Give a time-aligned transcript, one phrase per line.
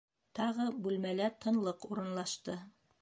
[0.37, 2.57] Тағы бүлмәлә тынлыҡ урынлашты.